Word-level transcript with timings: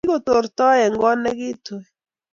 kigotorto 0.05 0.65
eng 0.83 0.97
koot 1.01 1.19
negituy 1.25 1.85